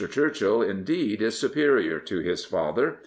Churchill, 0.09 0.63
indeed, 0.63 1.21
is 1.21 1.37
superior 1.37 1.99
to 1.99 2.21
his 2.21 2.43
father. 2.43 2.97